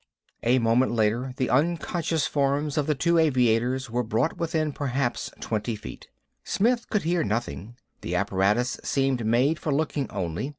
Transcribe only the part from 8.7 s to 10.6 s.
seemed made for looking only.